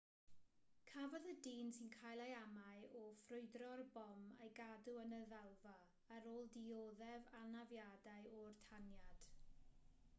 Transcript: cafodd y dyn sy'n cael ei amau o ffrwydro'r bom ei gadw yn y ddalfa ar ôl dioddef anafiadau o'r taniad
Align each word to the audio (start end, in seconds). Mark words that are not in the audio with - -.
cafodd 0.91 1.25
y 1.31 1.33
dyn 1.47 1.67
sy'n 1.77 1.89
cael 1.95 2.21
ei 2.23 2.31
amau 2.37 2.87
o 3.01 3.03
ffrwydro'r 3.19 3.83
bom 3.97 4.23
ei 4.47 4.53
gadw 4.59 4.95
yn 5.01 5.13
y 5.17 5.19
ddalfa 5.33 5.73
ar 6.15 6.29
ôl 6.31 6.49
dioddef 6.55 7.29
anafiadau 7.41 8.33
o'r 8.39 8.57
taniad 8.71 9.21